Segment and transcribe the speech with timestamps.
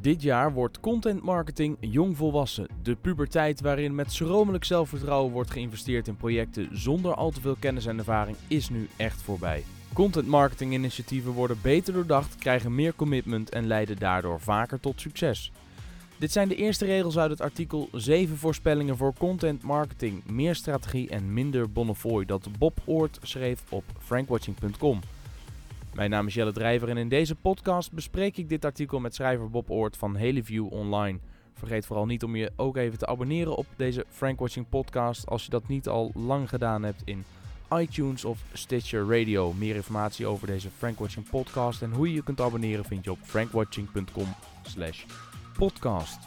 [0.00, 2.68] Dit jaar wordt content marketing jongvolwassen.
[2.82, 7.86] De puberteit waarin met schromelijk zelfvertrouwen wordt geïnvesteerd in projecten zonder al te veel kennis
[7.86, 9.64] en ervaring is nu echt voorbij.
[9.92, 15.52] Content marketing initiatieven worden beter doordacht, krijgen meer commitment en leiden daardoor vaker tot succes.
[16.18, 21.08] Dit zijn de eerste regels uit het artikel 7 voorspellingen voor content marketing, meer strategie
[21.08, 25.00] en minder bonnefooi dat Bob Oort schreef op frankwatching.com.
[25.94, 29.50] Mijn naam is Jelle Drijver en in deze podcast bespreek ik dit artikel met schrijver
[29.50, 31.18] Bob Oort van Heleview Online.
[31.54, 35.50] Vergeet vooral niet om je ook even te abonneren op deze Frankwatching podcast als je
[35.50, 37.24] dat niet al lang gedaan hebt in
[37.76, 39.52] iTunes of Stitcher Radio.
[39.52, 43.18] Meer informatie over deze Frankwatching podcast en hoe je je kunt abonneren vind je op
[43.22, 45.04] frankwatching.com slash
[45.56, 46.18] podcast.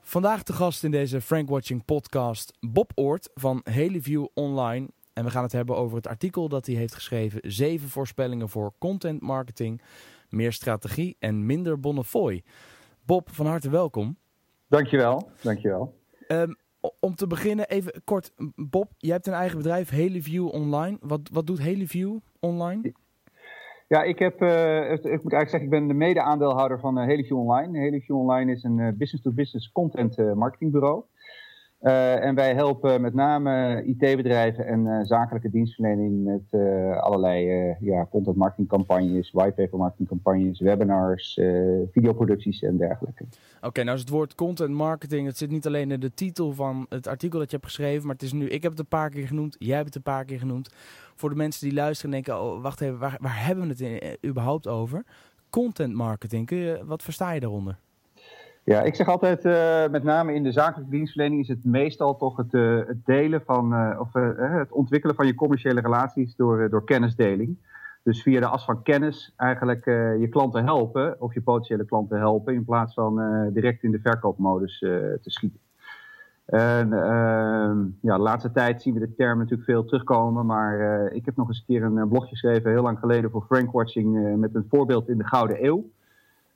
[0.00, 4.88] Vandaag de gast in deze Frankwatching podcast Bob Oort van Heleview Online.
[5.12, 7.40] En we gaan het hebben over het artikel dat hij heeft geschreven.
[7.42, 9.82] Zeven voorspellingen voor content marketing,
[10.28, 12.42] meer strategie en minder bonnefooi.
[13.06, 14.16] Bob, van harte welkom.
[14.68, 15.94] Dankjewel, dankjewel.
[16.28, 16.56] Um,
[17.00, 18.32] om te beginnen even kort.
[18.56, 20.96] Bob, jij hebt een eigen bedrijf, Heleview Online.
[21.00, 22.92] Wat, wat doet Heleview Online?
[23.88, 27.38] Ja, ik, heb, uh, ik moet eigenlijk zeggen, ik ben de mede-aandeelhouder van uh, Heleview
[27.38, 27.78] Online.
[27.78, 31.04] Heleview Online is een uh, business-to-business content marketingbureau.
[31.82, 38.06] Uh, en wij helpen met name IT-bedrijven en uh, zakelijke dienstverlening met uh, allerlei ja,
[38.10, 41.40] content marketing campagnes, whitepaper marketing campagnes, webinars,
[41.92, 43.24] videoproducties en dergelijke.
[43.60, 46.86] Oké, nou is het woord content marketing, het zit niet alleen in de titel van
[46.88, 49.10] het artikel dat je hebt geschreven, maar het is nu, ik heb het een paar
[49.10, 50.74] keer genoemd, jij hebt het een paar keer genoemd.
[51.14, 54.68] Voor de mensen die luisteren en denken, oh, wacht even, waar, hebben we het überhaupt
[54.68, 55.04] over?
[55.50, 57.78] Content marketing, kun je, wat versta je daaronder?
[58.64, 62.36] Ja, ik zeg altijd, uh, met name in de zakelijke dienstverlening is het meestal toch
[62.36, 66.84] het, uh, het delen van, uh, of het ontwikkelen van je commerciële relaties door, door
[66.84, 67.56] kennisdeling.
[68.02, 69.84] Dus via de as van kennis eigenlijk
[70.20, 73.20] je klanten helpen, of je potentiële klanten helpen, in plaats van
[73.52, 75.60] direct in de verkoopmodus te schieten.
[76.44, 81.24] En ehm, ja, de laatste tijd zien we de term natuurlijk veel terugkomen, maar ik
[81.24, 84.66] heb nog eens een keer een blogje geschreven, heel lang geleden voor Frankwatching, met een
[84.68, 85.90] voorbeeld in de Gouden Eeuw.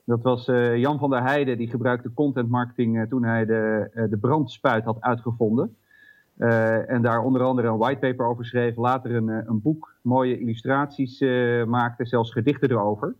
[0.07, 3.89] Dat was uh, Jan van der Heijden, die gebruikte content marketing uh, toen hij de,
[3.93, 5.75] uh, de brandspuit had uitgevonden.
[6.87, 11.19] en daar onder andere een whitepaper over schreef, later een, een boek, mooie illustraties
[11.65, 13.15] maakte, zelfs gedichten erover.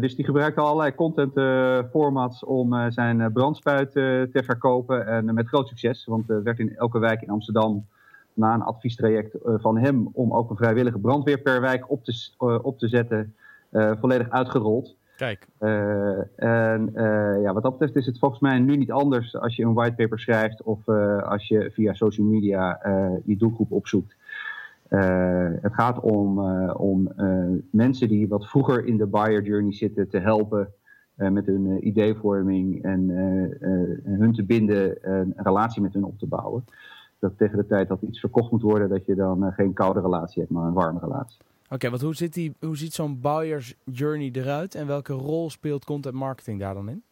[0.00, 1.32] dus die gebruikte allerlei content
[1.90, 6.04] formats om zijn brandspuit te verkopen en met groot succes.
[6.04, 7.86] Want er werd in elke wijk in Amsterdam
[8.32, 12.30] na een adviestraject van hem om ook een vrijwillige brandweer per wijk op te,
[12.62, 13.34] op te zetten,
[14.00, 14.98] volledig uitgerold.
[15.20, 15.46] Kijk.
[15.60, 19.56] Uh, en uh, ja, wat dat betreft is het volgens mij nu niet anders als
[19.56, 22.80] je een whitepaper schrijft of uh, als je via social media
[23.24, 24.16] je doelgroep opzoekt.
[25.60, 26.38] het gaat om,
[26.70, 27.12] om
[27.70, 30.72] mensen die wat vroeger in de buyer journey zitten te helpen
[31.14, 33.08] met hun ideevorming en
[34.04, 36.64] hun te binden, een relatie met hun op te bouwen.
[37.18, 40.40] Dat tegen de tijd dat iets verkocht moet worden, dat je dan geen koude relatie
[40.40, 41.38] hebt, maar een warme relatie.
[41.72, 45.84] Oké, want hoe, zit die, hoe ziet zo'n buyer's journey eruit en welke rol speelt
[45.84, 47.02] content marketing daar dan in?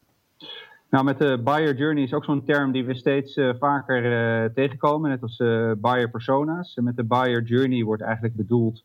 [0.91, 4.05] Nou, met de buyer journey is ook zo'n term die we steeds uh, vaker
[4.45, 6.77] uh, tegenkomen, net als uh, buyer persona's.
[6.77, 8.85] En met de buyer journey wordt eigenlijk bedoeld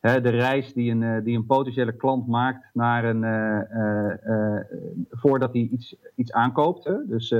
[0.00, 3.24] hè, de reis die een, die een potentiële klant maakt naar een,
[5.10, 6.84] voordat hij iets, iets aankoopt.
[6.84, 7.06] Hè.
[7.06, 7.34] Dus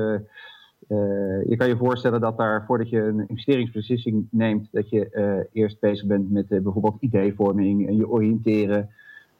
[1.49, 5.81] je kan je voorstellen dat daar, voordat je een investeringsbeslissing neemt, dat je uh, eerst
[5.81, 8.91] bezig bent met uh, bijvoorbeeld ideevorming en je oriënteren.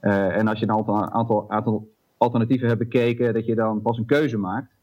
[0.01, 4.05] en als je een aantal, aantal, aantal, alternatieven hebt bekeken, dat je dan pas een
[4.05, 4.75] keuze maakt.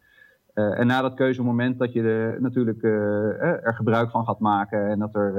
[0.53, 5.16] en na dat keuzemoment dat je er natuurlijk er gebruik van gaat maken en dat,
[5.16, 5.34] er,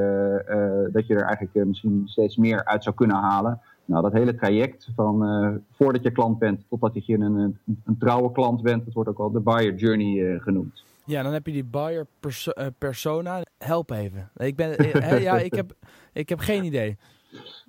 [0.93, 3.61] dat je er eigenlijk misschien steeds meer uit zou kunnen halen.
[3.85, 8.33] Nou, dat hele traject van voordat je klant bent totdat je een, een, een trouwe
[8.33, 10.85] klant bent, dat wordt ook al de buyer journey genoemd.
[11.07, 13.43] Ja, dan heb je die buyer perso uh, persona.
[13.59, 14.31] Help even.
[14.37, 15.73] Ik, ben, uh, ja, ik, heb,
[16.13, 16.97] ik heb geen idee.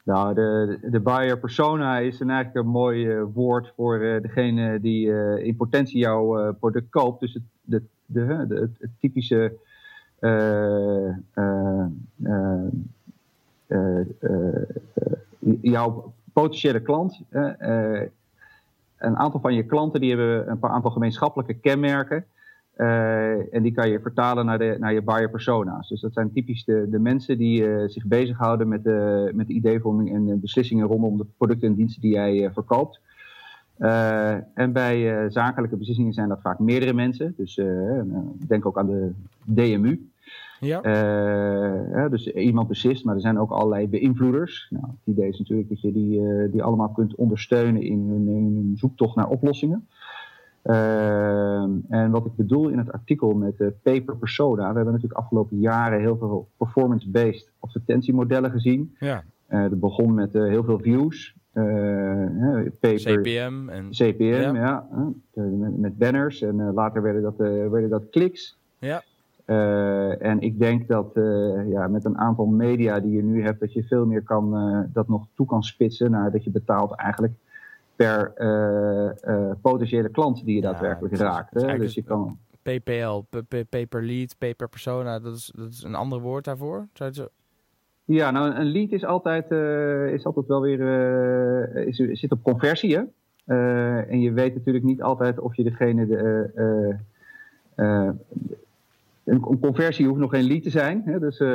[0.04, 5.08] Nou, de, de buyer persona is een eigenlijk een mooi uh, woord voor degene die
[5.44, 7.20] in potentie jouw product koopt.
[7.20, 9.58] Dus het, de, de, de, het, typische
[15.62, 17.22] jouw potentiële klant.
[17.30, 22.26] een aantal van je klanten die hebben een paar aantal gemeenschappelijke kenmerken.
[22.78, 25.90] Uh, en die kan je vertalen naar, de, naar je buyer persona's.
[25.90, 29.54] Dus dat zijn typisch de, de mensen die uh, zich bezighouden met de, met de
[29.54, 33.00] ideevorming en beslissingen rondom de producten en diensten die jij uh, verkoopt.
[34.54, 37.34] en bij zakelijke beslissingen zijn dat vaak meerdere mensen.
[37.38, 37.60] Dus
[38.48, 39.12] denk ook aan de
[39.44, 40.10] DMU.
[40.60, 40.82] Ja.
[42.10, 44.68] dus iemand beslist, maar er zijn ook allerlei beïnvloeders.
[44.70, 48.56] Nou, het idee is natuurlijk dat je die, die allemaal kunt ondersteunen in hun, in
[48.56, 49.88] hun zoektocht naar oplossingen.
[50.66, 55.20] Ehm, en wat ik bedoel in het artikel met de paper persona, we hebben natuurlijk
[55.20, 58.96] afgelopen jaren heel veel performance-based advertentiemodellen gezien.
[59.00, 59.24] Ja.
[59.50, 61.36] Uh, dat begon met uh, heel veel views.
[61.54, 61.64] Uh,
[62.80, 63.70] paper, CPM.
[63.70, 64.88] En, CPM, ja.
[65.34, 66.42] met, met, banners.
[66.42, 68.58] En later werden dat, werden dat kliks.
[68.80, 69.04] Ja.
[70.20, 71.12] en ik denk dat
[71.68, 74.52] ja, met een aantal media die je nu hebt, dat je veel meer kan,
[74.94, 77.34] dat nog toe kan spitsen naar dat je betaalt eigenlijk
[77.96, 81.80] per uh, potentiële klant die je daadwerkelijk raakt.
[81.80, 82.38] Dus je kan...
[82.62, 83.22] PPL,
[83.70, 86.88] pay per lead, pay per persona, dat is, dat is een ander woord daarvoor?
[86.94, 87.30] Zou je
[88.06, 89.52] ja, nou een lead is altijd,
[90.12, 90.82] is altijd wel weer,
[91.88, 93.04] is, zit op conversie hè.
[94.02, 96.98] en je weet natuurlijk niet altijd of je degene de,
[99.26, 101.02] een, conversie hoeft nog geen lead te zijn.
[101.06, 101.20] Hè?
[101.20, 101.50] Dus uh,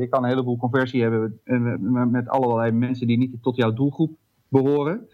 [0.00, 4.10] je kan een heleboel conversie hebben met, met allerlei mensen die niet tot jouw doelgroep
[4.48, 5.08] behoren.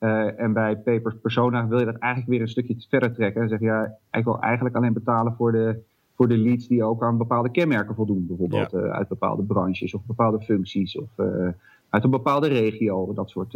[0.00, 3.42] Uh, en bij Papers Persona wil je dat eigenlijk weer een stukje verder trekken.
[3.42, 5.82] En zeg je, ja, ik wil eigenlijk alleen betalen voor de,
[6.14, 8.26] voor de leads die ook aan bepaalde kenmerken voldoen.
[8.26, 11.48] Bijvoorbeeld uh, uit bepaalde branches of bepaalde functies of uh,
[11.88, 13.12] uit een bepaalde regio.
[13.12, 13.52] Dat soort,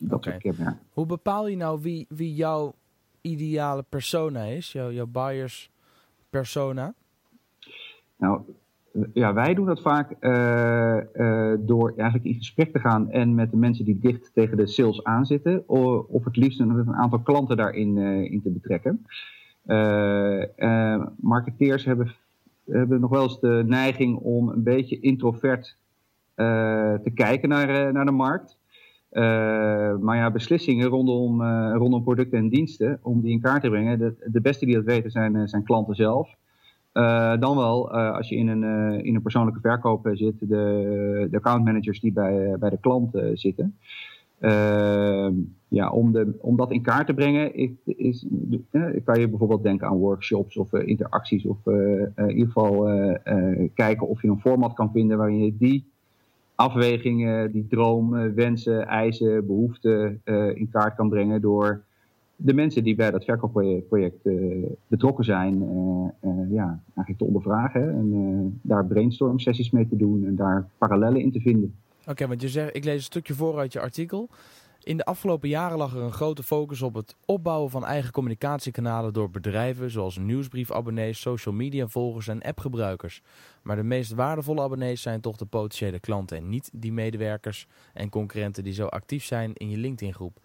[0.00, 0.78] dat soort kenmerken.
[0.92, 2.74] Hoe bepaal je nou wie, wie jouw
[3.20, 4.72] ideale persona is?
[4.72, 5.70] Jouw, jouw buyers
[6.30, 6.94] persona?
[8.16, 8.40] Nou,
[9.12, 13.50] ja, wij doen dat vaak uh, uh, door eigenlijk in gesprek te gaan en met
[13.50, 15.68] de mensen die dicht tegen de sales aanzitten,
[16.08, 19.06] of het liefst een aantal klanten daarin uh, in te betrekken.
[21.20, 22.14] marketeers hebben,
[22.64, 25.76] hebben nog wel eens de neiging om een beetje introvert
[26.34, 28.56] te kijken naar, naar de markt.
[30.00, 31.42] maar ja, beslissingen rondom,
[31.72, 34.84] rondom producten en diensten, om die in kaart te brengen, de, de beste die dat
[34.84, 36.36] weten zijn, zijn klanten zelf.
[36.98, 41.26] Uh, dan wel, uh, als je in een, uh, in een persoonlijke verkoop zit, de,
[41.30, 43.76] de accountmanagers die bij, bij de klant zitten.
[45.68, 48.26] ja, om, de, om dat in kaart te brengen, is, is,
[49.04, 51.46] kan je bijvoorbeeld denken aan workshops of interacties.
[51.46, 52.82] Of in ieder geval
[53.74, 55.84] kijken of je een format kan vinden waarin je die
[56.54, 60.20] afwegingen, die droom, wensen, eisen, behoeften
[60.54, 61.84] in kaart kan brengen door
[62.40, 67.82] de mensen die bij dat verkoopproject uh, betrokken zijn, uh, uh, ja, eigenlijk te ondervragen.
[67.82, 71.74] En daar brainstorm sessies mee te doen en daar parallellen in te vinden.
[72.06, 74.28] Oké, want je zegt, ik lees een stukje voor uit je artikel.
[74.82, 79.12] In de afgelopen jaren lag er een grote focus op het opbouwen van eigen communicatiekanalen
[79.12, 83.22] door bedrijven zoals nieuwsbriefabonnees, social media volgers en appgebruikers.
[83.62, 88.08] Maar de meest waardevolle abonnees zijn toch de potentiële klanten en niet die medewerkers en
[88.08, 90.40] concurrenten die zo actief zijn in je LinkedIn groep.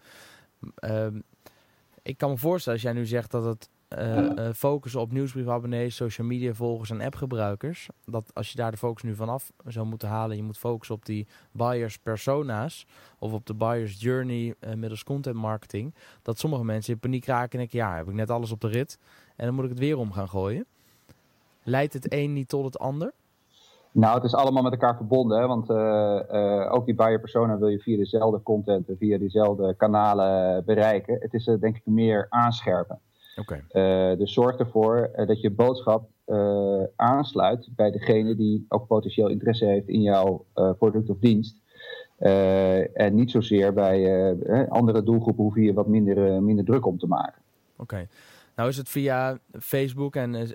[2.03, 3.69] Ik kan me voorstellen, als jij nu zegt dat het
[3.99, 7.87] uh, focussen op nieuwsbriefabonnees, social media volgers en appgebruikers.
[8.05, 11.05] Dat als je daar de focus nu vanaf zou moeten halen, je moet focussen op
[11.05, 12.85] die buyers persona's
[13.19, 15.93] of op de buyers journey uh, middels content marketing.
[16.21, 18.67] Dat sommige mensen in paniek raken en denken, ja, heb ik net alles op de
[18.67, 18.97] rit
[19.35, 20.65] en dan moet ik het weer om gaan gooien.
[21.63, 23.13] Leidt het een niet tot het ander?
[23.93, 25.47] Nou, het is allemaal met elkaar verbonden, hè?
[25.47, 29.73] want uh, uh, ook die buyer persona wil je via dezelfde content en via dezelfde
[29.77, 31.17] kanalen bereiken.
[31.19, 32.99] Het is uh, denk ik meer aanscherpen.
[33.35, 34.15] Okay.
[34.17, 36.09] dus zorg ervoor dat je boodschap
[36.95, 41.61] aansluit bij degene die ook potentieel interesse heeft in jouw product of dienst.
[42.93, 47.41] en niet zozeer bij andere doelgroepen hoef je wat minder, minder druk om te maken.
[47.77, 48.07] Oké.
[48.55, 50.45] Nou is het via Facebook en uh,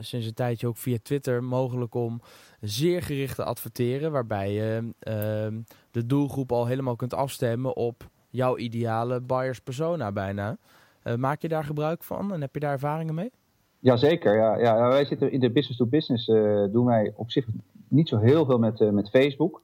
[0.00, 2.20] sinds een tijdje ook via Twitter mogelijk om
[2.60, 4.12] zeer gericht te adverteren.
[4.12, 5.58] Waarbij je uh,
[5.90, 10.56] de doelgroep al helemaal kunt afstemmen op jouw ideale buyers persona bijna.
[11.04, 13.30] Uh, maak je daar gebruik van en heb je daar ervaringen mee?
[13.78, 14.58] Jazeker, ja.
[14.58, 14.88] ja.
[14.88, 17.46] Wij zitten in de business-to-business, -business, doen wij op zich
[17.88, 19.62] niet zo heel veel met, met Facebook.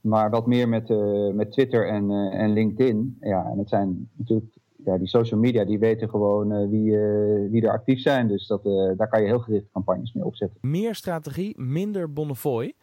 [0.00, 0.88] maar wat meer met,
[1.34, 3.16] met Twitter en, en LinkedIn.
[3.20, 7.50] Ja, en het zijn natuurlijk ja, die social media die weten gewoon uh, wie, uh,
[7.50, 8.28] wie er actief zijn.
[8.28, 10.58] Dus dat, uh, daar kan je heel gericht campagnes mee opzetten.
[10.60, 12.74] Meer strategie, minder Bonnefoy.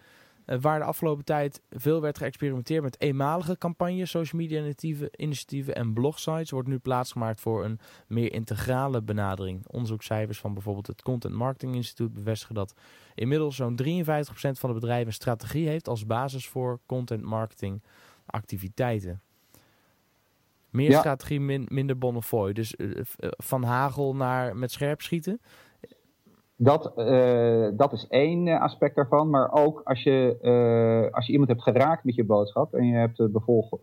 [0.61, 5.93] waar de afgelopen tijd veel werd geëxperimenteerd met eenmalige campagnes, social media initiatieven, initiatieven en
[5.93, 9.67] blogsites, wordt nu plaatsgemaakt voor een meer integrale benadering.
[9.67, 12.73] Onderzoekscijfers van bijvoorbeeld het Content Marketing Instituut bevestigen dat
[13.15, 13.85] inmiddels zo'n 53%
[14.31, 17.83] van de bedrijven strategie heeft als basis voor content marketing
[18.25, 19.21] activiteiten.
[20.71, 22.53] Meer strategie, minder Bonnefoy.
[22.53, 23.01] Dus uh,
[23.37, 25.41] van hagel naar met scherp schieten.
[26.55, 29.29] Dat, uh, dat is één aspect daarvan.
[29.29, 32.73] Maar ook als je, uh, als je iemand hebt geraakt met je boodschap.
[32.73, 33.21] En je hebt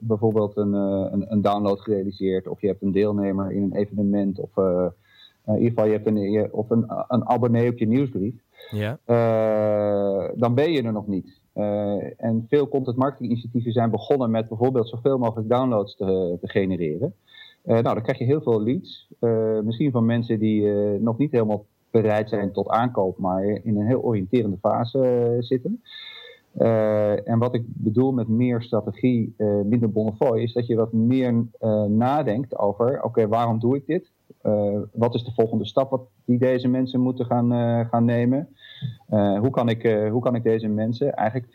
[0.00, 2.48] bijvoorbeeld een, een, een, download gerealiseerd.
[2.48, 4.40] Of je hebt een deelnemer in een evenement.
[4.40, 8.34] Of in ieder geval je hebt een, of een, een abonnee op je nieuwsbrief,
[8.70, 8.98] ja.
[10.34, 11.40] dan ben je er nog niet.
[12.16, 17.14] En veel content marketing initiatieven zijn begonnen met bijvoorbeeld zoveel mogelijk downloads te, te genereren.
[17.62, 19.08] nou, dan krijg je heel veel leads.
[19.64, 24.02] misschien van mensen die nog niet helemaal bereid zijn tot aankoop, maar in een heel
[24.02, 25.82] oriënterende fase zitten.
[27.24, 29.34] En wat ik bedoel met meer strategie,
[29.64, 31.46] minder bonnefoy, is dat je wat meer
[31.88, 34.12] nadenkt over: oké, waarom doe ik dit?
[34.92, 37.50] Wat is de volgende stap wat die deze mensen moeten gaan,
[37.86, 38.48] gaan nemen?
[39.40, 41.54] hoe, kan ik, hoe kan ik deze mensen eigenlijk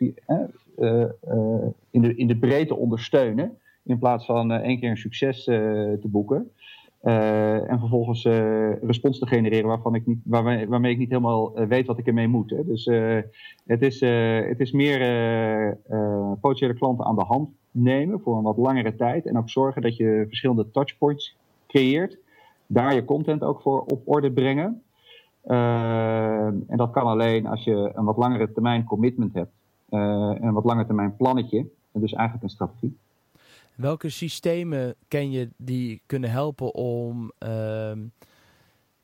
[1.91, 6.51] in, de, in de breedte ondersteunen, in plaats van één keer een succes te boeken?
[7.01, 8.23] En vervolgens
[8.81, 12.49] respons te genereren waarvan ik waarmee, ik niet helemaal weet wat ik ermee moet.
[12.49, 12.65] Hè.
[12.65, 12.85] Dus
[13.65, 13.99] het, is,
[14.49, 14.99] het is meer
[16.41, 19.25] potentiële klanten aan de hand nemen voor een wat langere tijd.
[19.25, 21.37] En ook zorgen dat je verschillende touchpoints
[21.67, 22.17] creëert.
[22.73, 24.83] Daar je content ook voor op orde brengen.
[25.41, 29.51] en dat kan alleen als je een wat langere termijn commitment hebt.
[29.89, 31.57] een wat langere termijn plannetje.
[31.91, 32.97] En dus eigenlijk een strategie.
[33.75, 37.49] Welke systemen ken je die kunnen helpen om, uh,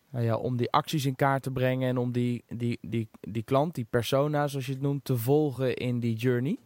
[0.09, 3.43] nou ja, om die acties in kaart te brengen en om die, die, die, die
[3.43, 6.57] klant, die persona zoals je het noemt, te volgen in die journey?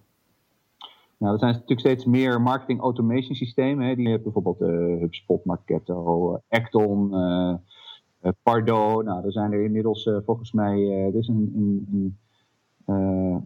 [1.21, 3.87] Nou, er zijn natuurlijk steeds meer marketing automation systemen.
[3.87, 3.95] Hè.
[3.95, 7.53] Die hebben bijvoorbeeld uh, HubSpot, Marketo, Acton, uh,
[8.43, 9.01] Pardo.
[9.01, 12.17] Nou, er zijn er inmiddels volgens mij, er is een, een, een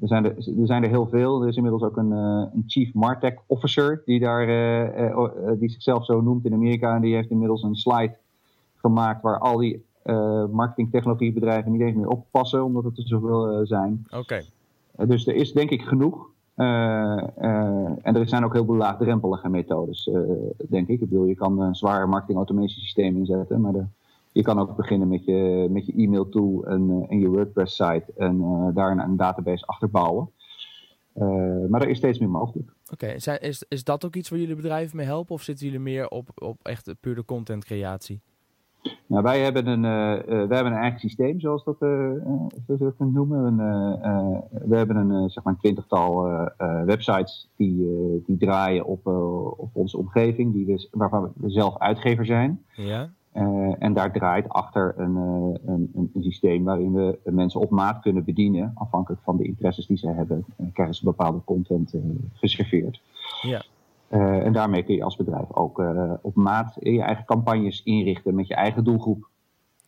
[0.01, 1.41] er, zijn er, er zijn er heel veel.
[1.41, 4.47] Er is inmiddels ook een, een Chief Martech Officer die, daar,
[5.59, 6.95] die zichzelf zo noemt in Amerika.
[6.95, 8.17] En die heeft inmiddels een slide
[8.75, 9.85] gemaakt waar al die
[10.51, 14.07] marketingtechnologiebedrijven niet eens meer oppassen, omdat het er zoveel zijn.
[14.17, 14.41] Oké.
[15.07, 16.33] dus er is denk ik genoeg.
[16.55, 20.09] En er zijn ook heel veel laagdrempelige methodes,
[20.69, 21.01] denk ik.
[21.01, 23.85] Ik bedoel, je kan een zwaar marketing automation systeem inzetten, maar de,
[24.31, 28.05] je kan ook beginnen met je, met je e-mail tool en, en je WordPress site
[28.17, 28.39] en
[28.73, 30.29] daar een, een, database achter bouwen.
[31.69, 32.69] Maar er is steeds meer mogelijk.
[32.91, 33.07] Oké,
[33.39, 36.29] is, is dat ook iets waar jullie bedrijven mee helpen of zitten jullie meer op,
[36.35, 38.21] op echt pure content creatie?
[39.07, 39.81] Nou, wij hebben een,
[40.25, 43.57] wij hebben een eigen systeem, zoals dat, zoals we het noemen.
[44.49, 46.23] we hebben een zeg maar twintigtal
[46.85, 47.87] websites die,
[48.25, 49.07] die draaien op,
[49.57, 52.63] op onze omgeving, die we, waarvan we zelf uitgever zijn.
[52.75, 53.09] Ja.
[53.35, 58.01] Uh, en daar draait achter een, uh, een, een, systeem waarin we mensen op maat
[58.01, 58.71] kunnen bedienen.
[58.75, 61.93] Afhankelijk van de interesses die ze hebben, uh, krijgen ze bepaalde content
[62.33, 63.01] geserveerd.
[63.41, 63.63] Ja.
[64.09, 65.83] En daarmee kun je als bedrijf ook
[66.21, 69.29] op maat je eigen campagnes inrichten met je eigen doelgroep.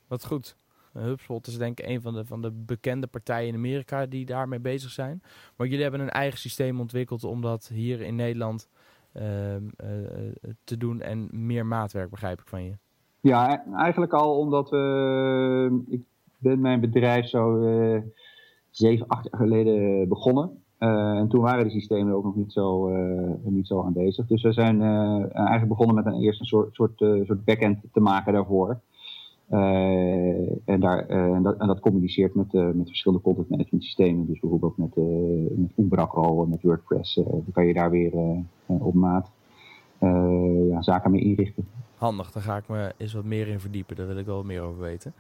[0.07, 0.57] Wat goed.
[0.93, 4.59] HubSpot is denk ik een van de, van de bekende partijen in Amerika die daarmee
[4.59, 5.21] bezig zijn.
[5.55, 8.69] Maar jullie hebben een eigen systeem ontwikkeld om dat hier in Nederland
[9.13, 9.63] ehm,
[10.63, 12.77] te doen en meer maatwerk begrijp ik van je.
[13.19, 15.83] Ja, eigenlijk al omdat we.
[15.87, 16.01] Ik
[16.37, 17.59] ben mijn bedrijf zo
[18.69, 20.63] zeven, acht jaar geleden begonnen.
[20.79, 24.27] Uh, en toen waren die systemen ook nog niet zo, uh, niet zo aanwezig.
[24.27, 24.81] Dus we zijn
[25.33, 28.79] eigenlijk begonnen met een eerste soort, soort, soort backend te maken daarvoor.
[30.65, 34.25] en, daar, en, dat, en dat communiceert met, met verschillende content management systemen.
[34.25, 34.95] Dus bijvoorbeeld met,
[35.57, 37.15] met Umbraco met WordPress.
[37.15, 38.11] dan kan je daar weer
[38.65, 39.31] op maat
[40.69, 41.67] ja, zaken mee inrichten.
[41.95, 43.95] Handig, daar ga ik me eens wat meer in verdiepen.
[43.95, 45.13] Daar wil ik wel meer over weten.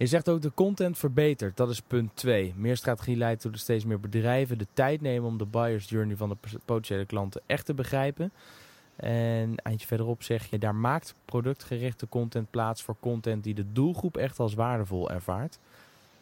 [0.00, 1.56] Je zegt ook de content verbetert.
[1.56, 2.54] Dat is punt 2.
[2.56, 6.28] Meer strategie leidt tot steeds meer bedrijven de tijd nemen om de buyer's journey van
[6.28, 8.32] de potentiële klanten echt te begrijpen.
[8.96, 14.16] En eindje verderop zeg je, daar maakt productgerichte content plaats voor content die de doelgroep
[14.16, 15.58] echt als waardevol ervaart.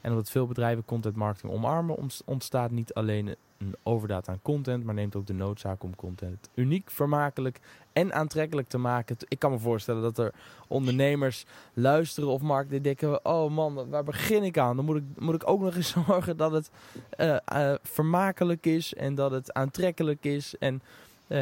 [0.08, 4.94] En omdat veel bedrijven content marketing omarmen, ontstaat niet alleen een overdaad aan content, maar
[4.94, 7.60] neemt ook de noodzaak om content uniek, vermakelijk
[7.92, 9.16] en aantrekkelijk te maken.
[9.28, 10.32] Ik kan me voorstellen dat er
[10.68, 14.76] ondernemers luisteren of markten denken: oh man, waar begin ik aan?
[14.76, 16.70] Dan moet ik, moet ik ook nog eens zorgen dat het
[17.18, 20.54] uh, uh, vermakelijk is en dat het aantrekkelijk is.
[20.58, 20.82] En
[21.28, 21.38] uh,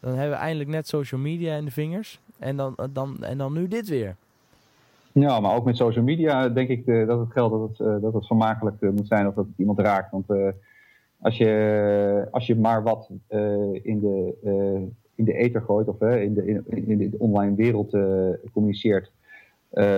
[0.00, 2.20] dan hebben we eindelijk net social media in de vingers.
[2.38, 4.16] En dan, dan, en dan nu dit weer.
[5.12, 8.02] Ja, maar ook met social media denk ik uh, dat het geldt dat het, uh,
[8.02, 10.10] dat het vermakelijk uh, moet zijn of dat het iemand raakt.
[10.10, 10.54] Want
[11.20, 13.10] als, je, als je maar wat
[13.82, 14.34] in, de,
[15.14, 17.96] in de ether gooit of in, de, in, in, de online wereld
[18.52, 19.12] communiceert,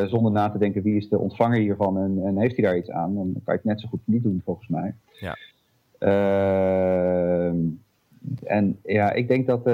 [0.07, 2.91] zonder na te denken wie is de ontvanger hiervan en, en, heeft hij daar iets
[2.91, 4.95] aan, dan kan je het net zo goed niet doen volgens mij.
[5.13, 5.37] Ja.
[5.99, 7.57] Ehm,
[8.45, 9.65] en ja, ik denk dat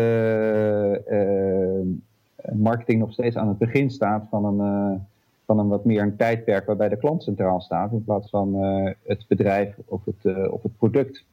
[2.53, 5.01] marketing nog steeds aan het begin staat van een
[5.49, 8.93] van een wat meer een tijdperk waarbij de klant centraal staat in plaats van uh,
[9.07, 11.25] het bedrijf of het, uh, of het product.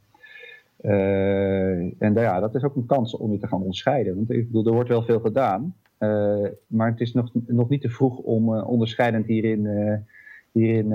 [0.82, 4.16] Uh, en ja, dat is ook een kans om je te gaan onderscheiden.
[4.16, 5.76] Want ik bedoel, er wordt wel veel gedaan.
[6.68, 9.68] maar het is nog, nog niet te vroeg om onderscheidend hierin,
[10.52, 10.86] hierin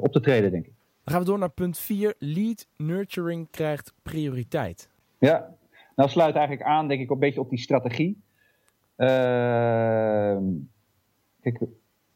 [0.00, 0.72] op te treden, denk ik.
[1.04, 2.14] Dan gaan we door naar punt 4.
[2.18, 4.88] Lead nurturing krijgt prioriteit.
[5.18, 5.54] Ja,
[5.96, 8.22] nou sluit eigenlijk aan, denk ik, een beetje op die strategie.
[8.96, 10.42] Ehm,
[11.40, 11.60] kijk,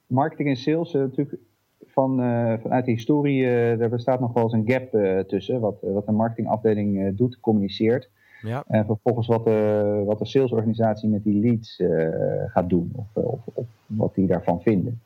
[0.06, 1.38] marketing en sales, uh, natuurlijk
[1.86, 4.90] van, uh, vanuit de historie, uh, daar bestaat nog wel eens een gap
[5.28, 5.60] tussen.
[5.60, 8.10] Wat, wat een marketingafdeling doet, communiceert.
[8.42, 8.64] Ja.
[8.68, 11.82] En vervolgens wat de, wat de salesorganisatie met die leads
[12.46, 12.92] gaat doen.
[12.94, 15.00] Of, of, of, wat die daarvan vinden.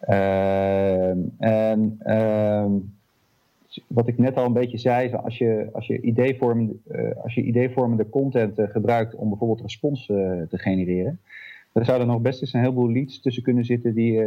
[0.00, 2.72] Ehm, en ehm,
[3.86, 6.74] wat ik net al een beetje zei, als je, als je, ideevormende,
[7.22, 11.20] als je ideevormende content gebruikt om bijvoorbeeld respons te genereren,
[11.72, 14.20] er nog best eens een heleboel leads tussen kunnen zitten die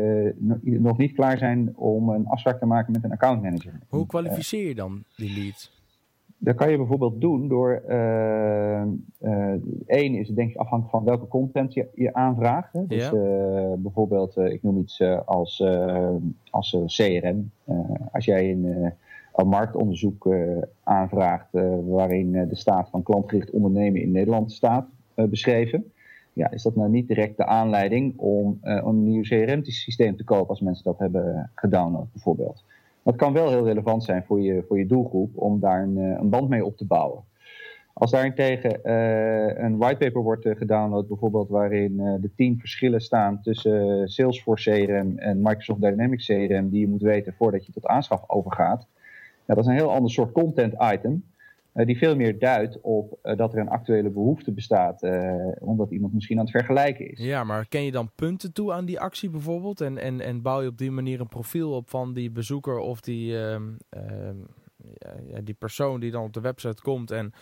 [0.79, 3.79] nog niet klaar zijn om een afspraak te maken met een accountmanager.
[3.89, 5.79] Hoe kwalificeer je dan die leads?
[6.37, 7.83] Dat kan je bijvoorbeeld doen door,
[9.85, 12.73] één is denk ik afhankelijk van welke content je, je aanvraagt.
[12.73, 12.87] Hè?
[12.87, 13.75] Dus ja.
[13.77, 15.63] bijvoorbeeld, ik noem iets als,
[16.49, 17.51] als CRM.
[18.11, 18.93] als jij een
[19.33, 24.85] een marktonderzoek uh, aanvraagt uh, waarin uh, de staat van klantgericht ondernemen in Nederland staat
[25.15, 25.91] beschreven.
[26.33, 30.61] Ja, is dat nou niet direct de aanleiding om een nieuw CRM-systeem te kopen als
[30.61, 32.63] mensen dat hebben gedownload bijvoorbeeld?
[33.03, 36.29] Dat kan wel heel relevant zijn voor je, voor je doelgroep om daar een, een
[36.29, 37.23] band mee op te bouwen.
[37.93, 44.71] Als daarentegen uh, een whitepaper wordt gedownload, bijvoorbeeld waarin de tien verschillen staan tussen Salesforce
[44.71, 48.87] CRM en Microsoft Dynamics CRM, die je moet weten voordat je tot aanschaf overgaat,
[49.45, 51.23] dat is een heel ander soort content item.
[51.73, 55.91] Uh, die veel meer duidt op uh, dat er een actuele behoefte bestaat, uh, omdat
[55.91, 57.19] iemand misschien aan het vergelijken is.
[57.19, 59.81] Ja, maar ken je dan punten toe aan die actie bijvoorbeeld?
[59.81, 63.01] En, en, en bouw je op die manier een profiel op van die bezoeker of
[63.01, 63.55] die, uh,
[65.27, 67.33] ja, die persoon die dan op de website komt en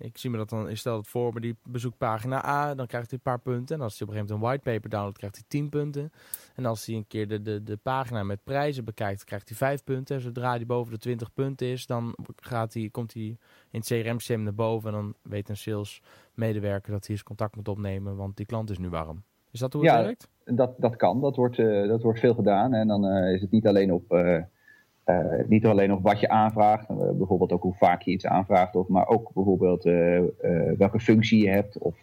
[0.00, 2.86] ik zie me dat dan, ik stel het voor, maar die bezoekt pagina A, dan
[2.86, 3.76] krijgt hij een paar punten.
[3.76, 6.12] En als hij op een gegeven moment een whitepaper downloadt, krijgt hij 10 punten.
[6.54, 9.84] En als hij een keer de, de, de pagina met prijzen bekijkt, krijgt hij 5
[9.84, 10.16] punten.
[10.16, 13.22] En zodra hij boven de 20 punten is, dan gaat hij, komt hij
[13.70, 14.92] in het CRM-systeem naar boven.
[14.92, 16.02] En dan weet een sales
[16.34, 19.22] medewerker dat hij eens contact moet opnemen, want die klant is nu warm.
[19.50, 20.28] Is dat hoe het ja, werkt?
[20.44, 22.74] Dat, dat kan, dat wordt, uh, dat wordt veel gedaan.
[22.74, 24.12] En dan uh, is het niet alleen op...
[24.12, 24.42] Uh,
[25.10, 28.76] uh, niet alleen op wat je aanvraagt, uh, bijvoorbeeld ook hoe vaak je iets aanvraagt,
[28.76, 30.20] of, maar ook bijvoorbeeld uh,
[30.78, 32.00] welke functie je hebt of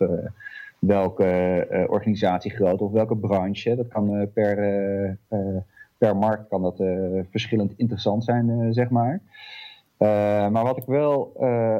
[0.80, 3.76] welke organisatiegrootte of welke branche.
[3.76, 4.56] Dat kan per,
[5.98, 6.84] per markt kan dat
[7.30, 9.22] verschillend interessant zijn, zeg maar.
[10.52, 11.34] maar wat ik wel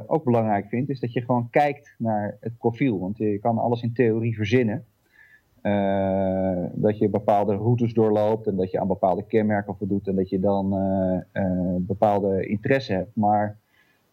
[0.08, 3.00] ook belangrijk vind, is dat je gewoon kijkt naar het profiel.
[3.00, 4.86] Want je kan alles in theorie verzinnen.
[5.64, 10.30] Uh, dat je bepaalde routes doorloopt en dat je aan bepaalde kenmerken voldoet en dat
[10.30, 13.16] je dan uh, uh, bepaalde interesse hebt.
[13.16, 13.58] Maar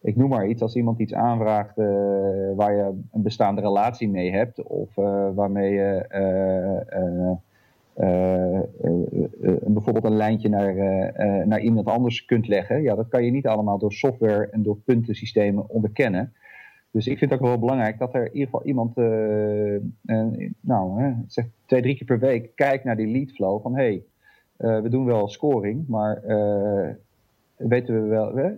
[0.00, 1.76] ik noem maar iets, als iemand iets aanvraagt
[2.56, 4.94] waar je een bestaande relatie mee hebt of
[5.34, 6.06] waarmee je
[9.66, 10.74] bijvoorbeeld een lijntje naar,
[11.46, 14.76] naar iemand anders kunt leggen, ja, dat kan je niet allemaal door software en door
[14.76, 16.32] puntensystemen onderkennen.
[16.94, 20.50] Dus ik vind het ook wel belangrijk dat er in ieder geval iemand, uh, uh,
[20.60, 23.82] nou, hè, zeg twee, drie keer per week kijkt naar die lead flow van hé,
[23.82, 24.02] hey,
[24.58, 26.22] uh, we doen wel scoring, maar
[27.56, 28.52] weten we wel, hè,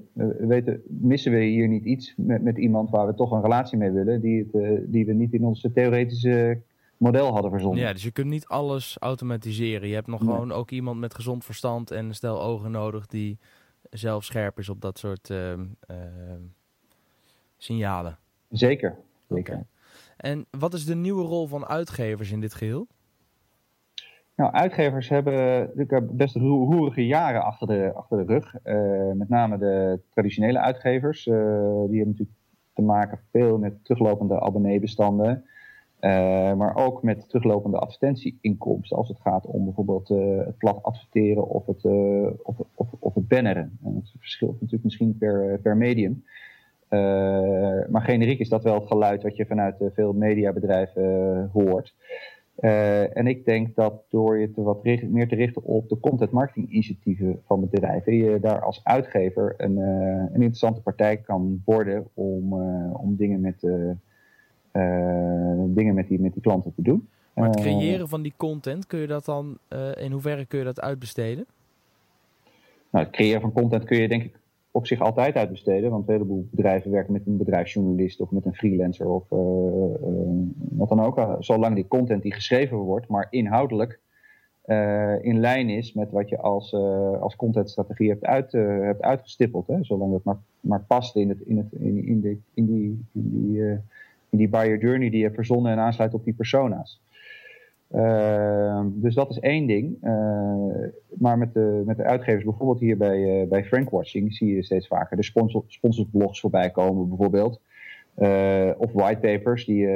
[0.46, 3.90] weten, missen we hier niet iets met, met iemand waar we toch een relatie mee
[3.90, 6.60] willen, die, het, die we niet in onze theoretische
[6.96, 7.80] model hadden verzonnen.
[7.80, 9.88] Ja, dus je kunt niet alles automatiseren.
[9.88, 10.30] Je hebt nog nee.
[10.30, 13.38] gewoon ook iemand met gezond verstand en stel ogen nodig die
[13.90, 15.32] zelf scherp is op dat soort
[17.56, 18.18] signalen.
[18.50, 18.96] Zeker.
[19.28, 19.54] zeker.
[19.54, 19.66] Okay.
[20.16, 22.86] En wat is de nieuwe rol van uitgevers in dit geheel?
[24.36, 28.54] Nou, uitgevers hebben natuurlijk best roerige jaren achter de, achter de rug.
[28.64, 31.26] Uh, met name de traditionele uitgevers.
[31.26, 32.38] Uh, die hebben natuurlijk
[32.74, 35.44] te maken veel met teruglopende abonneebestanden.
[36.00, 36.10] Uh,
[36.54, 38.96] maar ook met teruglopende advertentieinkomsten.
[38.96, 41.84] Als het gaat om bijvoorbeeld het plat adverteren of het,
[42.42, 43.78] of, of, of het banneren.
[43.84, 46.24] En het verschilt natuurlijk misschien per, per medium.
[46.90, 51.52] Uh, maar generiek is dat wel het geluid wat je vanuit uh, veel mediabedrijven uh,
[51.52, 51.94] hoort.
[53.12, 56.30] en ik denk dat door je te wat richt, meer te richten op de content
[56.30, 62.52] marketing initiatieven van bedrijven, je daar als uitgever een, een interessante partij kan worden om,
[62.92, 63.60] om dingen, met,
[65.74, 67.08] dingen met, die, met die klanten te doen.
[67.34, 69.58] Maar het creëren van die content, kun je dat dan,
[69.94, 71.46] in hoeverre kun je dat uitbesteden?
[72.90, 74.38] Nou, het creëren van content kun je denk ik
[74.76, 75.90] op zich altijd uitbesteden.
[75.90, 80.48] Want een heleboel bedrijven werken met een bedrijfsjournalist of met een freelancer of uh, uh,
[80.70, 81.36] wat dan ook.
[81.38, 84.00] Zolang die content die geschreven wordt, maar inhoudelijk
[85.20, 86.74] in lijn is met wat je als,
[87.20, 89.66] als contentstrategie hebt, uit, hebt uitgestippeld.
[89.66, 89.84] Hè?
[89.84, 93.30] Zolang dat maar, maar past in, het, in, het, in, in, de, in die, in
[93.30, 93.62] die,
[94.30, 97.00] in die buyer journey die je hebt verzonnen en aansluit op die persona's.
[97.90, 99.98] Ehm, dus dat is één ding.
[101.18, 105.16] maar met de, met de uitgevers, bijvoorbeeld hier bij, bij Frankwatching, zie je steeds vaker
[105.16, 107.60] de sponsor, sponsorsblogs voorbij komen, bijvoorbeeld.
[108.78, 109.88] of whitepapers die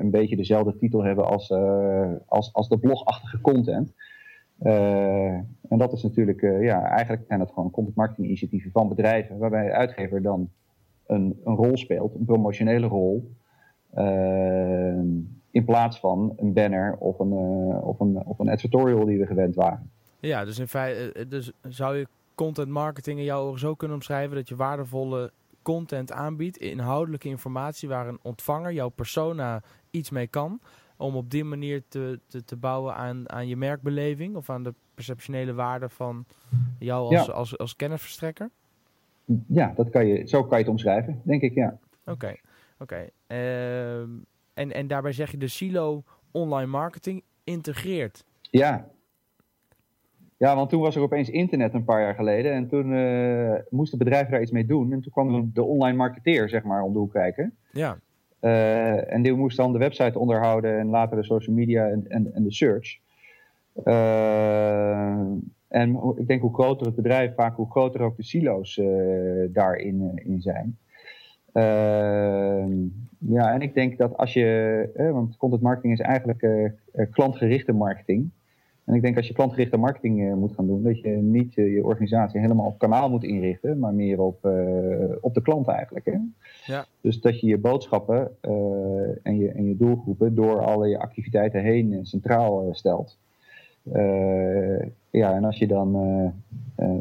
[0.00, 1.52] een beetje dezelfde titel hebben als,
[2.26, 3.94] als, als de blogachtige content.
[4.58, 9.64] en dat is natuurlijk, ja, eigenlijk zijn het gewoon content marketing initiatieven van bedrijven, waarbij
[9.66, 10.50] de uitgever dan
[11.06, 13.30] een, een rol speelt, een promotionele rol.
[15.52, 19.26] In plaats van een banner of een, uh, of een, of een editorial die we
[19.26, 19.90] gewend waren.
[20.20, 23.74] Ja, dus in feite eh, eh, dus zou je content marketing in jouw ogen zo
[23.74, 30.10] kunnen omschrijven dat je waardevolle content aanbiedt, inhoudelijke informatie waar een ontvanger, jouw persona, iets
[30.10, 30.60] mee kan.
[30.96, 34.74] Om op die manier te, te, te bouwen aan, aan je merkbeleving of aan de
[34.94, 36.24] perceptionele waarde van
[36.78, 38.50] jou als, als, als, kennisverstrekker?
[39.46, 41.78] Ja, dat kan je, zo kan je het omschrijven, denk ik, ja.
[42.04, 42.36] Oké,
[42.78, 43.08] oké.
[43.26, 44.08] Ehm,
[44.54, 48.24] en, en daarbij zeg je de silo online marketing integreert.
[48.40, 48.90] Ja.
[50.36, 52.52] Ja, want toen was er opeens internet een paar jaar geleden.
[52.52, 54.92] En toen uh, moesten bedrijven daar iets mee doen.
[54.92, 57.56] En toen kwam de online marketeer, zeg maar, om de hoek kijken.
[57.72, 57.98] Ja.
[58.40, 62.34] Uh, en die moest dan de website onderhouden en later de social media en, en,
[62.34, 62.98] en de search.
[63.84, 65.20] Uh,
[65.68, 68.80] en ik denk hoe groter het bedrijf, vaak hoe groter ook de silo's
[69.52, 70.78] daarin in zijn.
[71.52, 72.72] Ehm,
[73.18, 76.70] ja, en ik denk dat als je, want content marketing is eigenlijk uh,
[77.10, 78.30] klantgerichte marketing.
[78.84, 81.74] En ik denk als je klantgerichte marketing uh, moet gaan doen, dat je niet uh,
[81.74, 84.44] je organisatie helemaal op kanaal moet inrichten, maar meer op,
[85.20, 86.04] op de klant eigenlijk.
[86.04, 86.18] Hè?
[86.72, 86.86] Ja.
[87.00, 88.30] Dus dat je je boodschappen
[89.22, 93.18] en, je, en je doelgroepen door alle je activiteiten heen centraal stelt.
[95.10, 95.96] ja, en als je dan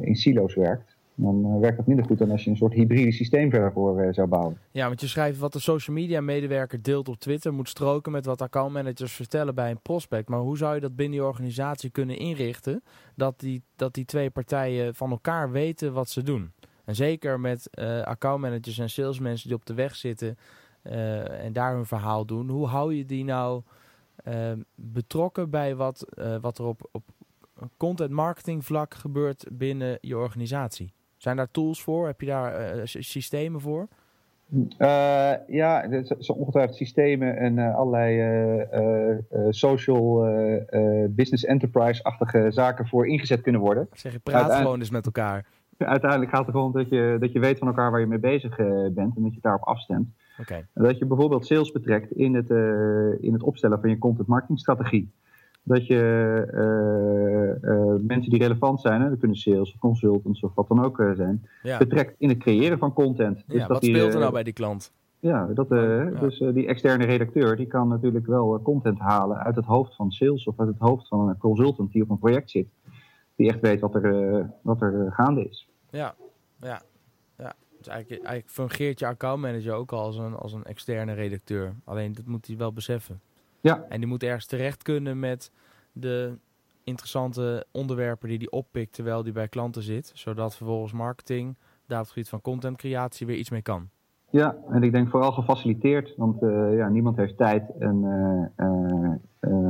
[0.01, 0.90] in silo's werkt,
[1.21, 3.99] dan eh, werkt dat minder goed dan als je een soort hybride systeem verder voor
[3.99, 4.57] eh, zou bouwen.
[4.71, 8.25] Ja, want je schrijft wat de social media medewerker deelt op Twitter moet stroken met
[8.25, 10.29] wat accountmanagers vertellen bij een prospect.
[10.29, 12.83] Maar hoe zou je dat binnen je organisatie kunnen inrichten
[13.15, 16.51] dat die, dat die twee partijen van elkaar weten wat ze doen?
[16.85, 20.37] En zeker met uh, accountmanagers en salesmensen die op de weg zitten
[20.81, 22.49] en daar hun verhaal doen.
[22.49, 23.61] Hoe hou je die nou
[24.75, 26.05] betrokken bij wat,
[26.41, 27.03] wat er op, op
[27.77, 30.93] content marketing vlak gebeurt binnen je organisatie?
[31.21, 32.05] Zijn daar tools voor?
[32.05, 33.87] Heb je daar uh, systemen voor?
[34.53, 34.67] Uh,
[35.47, 38.67] ja, er zijn ongetwijfeld systemen en uh, allerlei
[39.49, 40.19] social
[41.09, 43.87] business enterprise-achtige zaken voor ingezet kunnen worden.
[43.93, 45.45] Zeg je, praat gewoon eens met elkaar.
[45.77, 48.55] Uiteindelijk gaat het gewoon dat je, dat je weet van elkaar waar je mee bezig
[48.93, 50.09] bent en dat je daarop afstemt.
[50.39, 50.65] Okay.
[50.73, 52.49] Dat je bijvoorbeeld sales betrekt in het,
[53.21, 55.11] in het opstellen van je content marketing strategie
[55.63, 55.95] dat je
[56.53, 60.83] uh, uh, mensen die relevant zijn, hè, dat kunnen sales of consultants of wat dan
[60.85, 61.77] ook uh, zijn, ja.
[61.77, 63.35] betrekt in het creëren van content.
[63.35, 64.93] Dus ja, dat wat die, speelt er nou bij die klant?
[65.19, 66.05] Ja, dat, ja.
[66.05, 70.45] dus die externe redacteur die kan natuurlijk wel content halen uit het hoofd van sales
[70.45, 72.67] of uit het hoofd van een consultant die op een project zit.
[73.35, 75.69] Die echt weet wat er, wat er gaande is.
[75.89, 76.15] Ja,
[76.59, 76.81] ja.
[77.37, 77.53] ja.
[77.77, 81.75] Dus eigenlijk, eigenlijk fungeert je accountmanager ook al als een, als een externe redacteur.
[81.83, 83.21] Alleen dat moet hij wel beseffen.
[83.61, 83.85] Ja.
[83.89, 85.51] En die moet ergens terecht kunnen met
[85.91, 86.37] de
[86.83, 90.11] interessante onderwerpen die die oppikt terwijl die bij klanten zit.
[90.13, 93.89] Zodat vervolgens marketing daar op het gebied van contentcreatie weer iets mee kan.
[94.29, 97.63] Ja, en ik denk vooral gefaciliteerd, want uh, ja, niemand heeft tijd.
[97.79, 98.03] En
[98.57, 98.67] uh,
[99.39, 99.67] uh,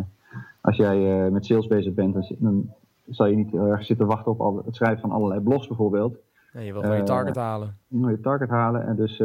[0.61, 2.73] als jij met sales bezig bent, dan,
[3.09, 6.17] zal je niet erg zitten wachten op al, het schrijven van allerlei blogs bijvoorbeeld.
[6.53, 7.77] Ja, je wilt gewoon je target halen.
[7.87, 9.21] Je wil je target halen en dus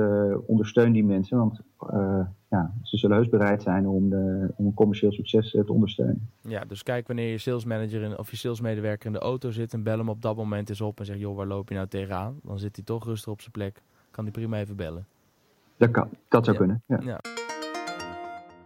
[0.47, 1.61] ondersteun die mensen, want
[2.49, 6.29] ja, ze zullen heus bereid zijn om, de, om een commercieel succes te ondersteunen.
[6.41, 9.83] Ja, dus kijk wanneer je salesmanager in, of je salesmedewerker in de auto zit en
[9.83, 12.41] bel hem op dat moment eens op en zeg joh, waar loop je nou tegenaan?
[12.43, 13.83] Dan zit hij toch rustig op zijn plek.
[14.11, 15.07] Kan hij prima even bellen.
[15.77, 16.83] Dat kan, dat zou kunnen.
[16.87, 17.01] Ja.
[17.03, 17.21] ja.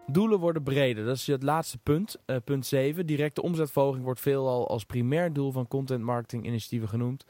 [0.06, 1.04] Doelen worden breder.
[1.04, 2.16] Dat is het laatste punt.
[2.26, 3.06] Uh, punt 7.
[3.06, 7.24] Directe omzetverhoging wordt veelal als primair doel van content marketing initiatieven genoemd.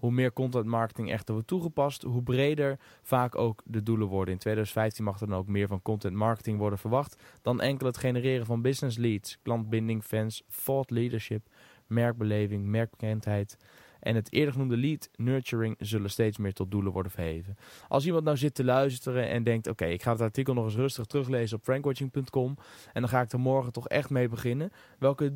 [0.00, 4.34] Hoe meer content marketing echter wordt toegepast, hoe breder vaak ook de doelen worden.
[4.34, 7.96] In 2015 mag er dan ook meer van content marketing worden verwacht dan enkel het
[7.96, 11.46] genereren van business leads, klantbinding, fans, thought leadership,
[11.86, 13.56] merkbeleving, merkbekendheid
[14.00, 17.56] en het eerder genoemde lead nurturing zullen steeds meer tot doelen worden verheven.
[17.88, 20.74] Als iemand nou zit te luisteren en denkt: Oké, ik ga het artikel nog eens
[20.74, 22.56] rustig teruglezen op frankwatching.com
[22.92, 24.72] en dan ga ik er morgen toch echt mee beginnen.
[24.98, 25.32] Welke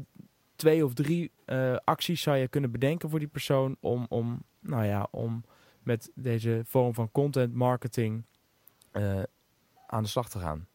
[0.57, 4.85] twee of drie uh, acties zou je kunnen bedenken voor die persoon om, om, nou
[4.85, 5.45] ja, om
[5.83, 8.25] met deze vorm van content marketing
[8.93, 9.23] uh,
[9.87, 10.67] aan de slag te gaan?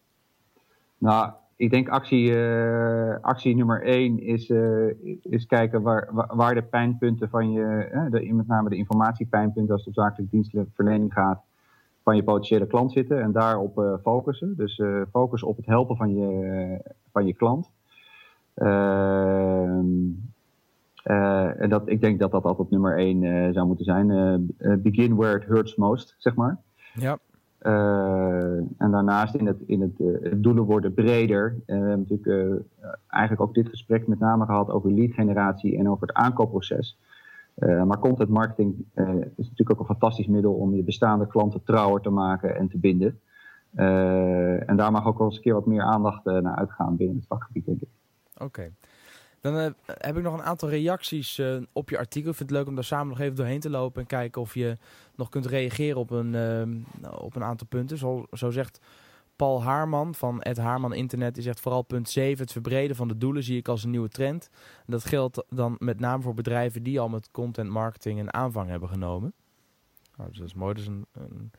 [0.97, 4.49] Nou, ik denk actie, uh, actie nummer één is,
[5.21, 9.97] is kijken waar, waar de pijnpunten van je, de, met name de informatiepijnpunten als het
[9.97, 11.43] op zakelijke dienstverlening gaat,
[12.03, 14.55] van je potentiële klant zitten en daarop focussen.
[14.55, 16.79] Dus focus op het helpen van je,
[17.11, 17.71] van je klant.
[21.09, 24.07] Ehm, en dat, ik denk dat dat altijd nummer één zou moeten zijn.
[24.81, 26.57] begin where it hurts most, zeg maar.
[26.93, 27.17] Ja.
[28.77, 31.55] en daarnaast in het, in het, doelen worden breder.
[31.65, 32.63] we hebben natuurlijk
[33.07, 36.97] eigenlijk ook dit gesprek met name gehad over lead generatie en over het aankoopproces.
[37.55, 38.85] Maar content marketing
[39.35, 42.77] is natuurlijk ook een fantastisch middel om je bestaande klanten trouwer te maken en te
[42.77, 43.19] binden.
[44.65, 47.27] En daar mag ook wel eens een keer wat meer aandacht naar uitgaan binnen het
[47.27, 47.89] vakgebied, denk ik.
[48.37, 48.71] Oké.
[49.41, 51.41] Dan heb ik nog een aantal reacties
[51.73, 52.29] op je artikel.
[52.29, 54.53] Ik vind het leuk om daar samen nog even doorheen te lopen en kijken of
[54.53, 54.77] je
[55.15, 56.85] nog kunt reageren op een,
[57.19, 57.97] op een aantal punten.
[57.97, 58.79] Zo, zo zegt
[59.39, 63.17] Paul Haarman van Ed Haarman Internet die zegt vooral punt 7, het verbreden van de
[63.17, 64.49] doelen zie ik als een nieuwe trend.
[64.85, 68.89] dat geldt dan met name voor bedrijven die al met content marketing een aanvang hebben
[68.89, 69.33] genomen.
[70.15, 71.51] Nou, dus dat is mooi, dat is een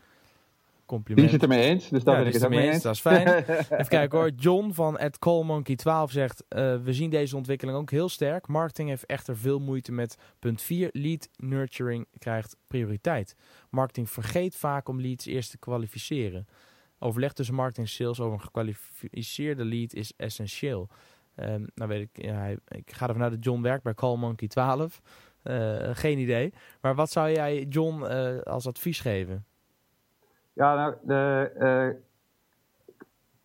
[0.90, 1.31] compliment.
[1.31, 2.83] Die zit het ermee eens, dus daar ben ik het mee eens.
[2.83, 3.29] Dat is fijn.
[3.46, 4.31] Even kijken hoor.
[4.31, 8.46] John van Monkey 12 zegt, uh, we zien deze ontwikkeling ook heel sterk.
[8.46, 13.37] Marketing heeft echter veel moeite met punt 4, lead nurturing krijgt prioriteit.
[13.70, 16.46] Marketing vergeet vaak om leads eerst te kwalificeren.
[16.98, 20.88] Overleg tussen marketing en sales over een gekwalificeerde lead is essentieel.
[21.37, 24.48] Um, nou weet ik, ja, ik ga ervan uit dat John werkt bij Call Monkey
[24.48, 25.00] 12.
[25.44, 26.53] Uh, eh, geen idee.
[26.81, 29.44] Maar wat zou jij John uh, als advies geven?
[30.53, 32.01] Ja, nou, de uh,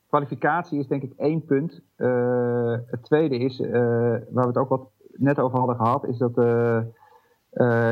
[0.08, 1.82] kwalificatie is denk ik één punt.
[2.92, 6.38] het tweede is, waar we het ook wat net over hadden gehad, is dat,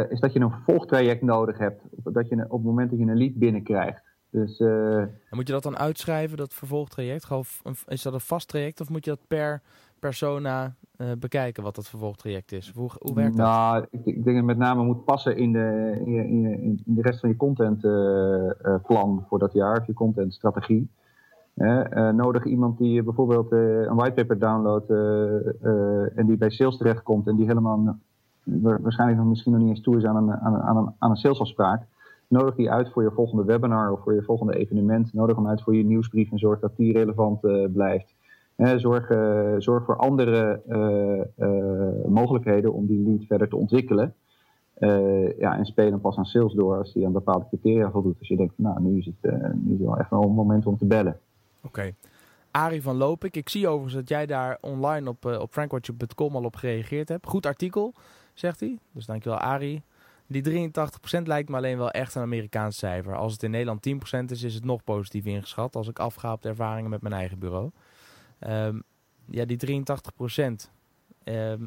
[0.09, 1.81] is dat je een volgtraject nodig hebt.
[2.03, 4.03] Dat je op het moment dat je een lead binnenkrijgt.
[4.29, 7.27] Dus, en moet je dat dan uitschrijven, dat vervolgtraject?
[7.87, 9.61] Is dat een vast traject of moet je dat per
[10.03, 12.71] persona uh, bekijken wat dat vervolgtraject is?
[12.75, 13.45] Hoe, hoe werkt dat?
[13.45, 17.01] Nou, ik, ik, denk dat met name moet passen in de, in, in, in de
[17.01, 20.89] rest van je contentplan uh, voor dat jaar, of je contentstrategie.
[22.13, 24.89] nodig iemand die bijvoorbeeld een whitepaper downloadt
[26.15, 27.97] en die bij sales terechtkomt en die helemaal
[28.81, 31.81] waarschijnlijk nog misschien nog niet eens toe is aan een, aan, een, aan een salesafspraak
[32.33, 35.13] Nodig die uit voor je volgende webinar of voor je volgende evenement.
[35.13, 38.13] Nodig hem uit voor je nieuwsbrief en zorg dat die relevant uh, blijft.
[38.77, 40.61] Zorg, uh, zorg voor andere
[41.37, 44.13] uh, mogelijkheden om die lead verder te ontwikkelen.
[45.37, 48.19] ja, en speel hem pas aan sales door als hij aan bepaalde criteria voldoet.
[48.19, 50.65] Als je denkt, nou, nu is het, nu is het wel echt wel een moment
[50.65, 51.19] om te bellen.
[51.57, 51.67] Oké.
[51.67, 51.95] Okay.
[52.51, 56.55] Arie van Lopik, ik zie overigens dat jij daar online op, op frankwatcher.com al op
[56.55, 57.27] gereageerd hebt.
[57.27, 57.93] Goed artikel,
[58.33, 58.79] zegt hij.
[58.91, 59.83] Dus dankjewel Arie.
[60.27, 60.71] Die
[61.19, 63.15] 83% lijkt me alleen wel echt een Amerikaans cijfer.
[63.15, 65.75] Als het in Nederland 10% is, is het nog positief ingeschat.
[65.75, 67.71] Als ik afga op de ervaringen met mijn eigen bureau.
[68.47, 68.83] Um,
[69.25, 70.71] ja, die 83%.
[71.23, 71.61] Um, ehm,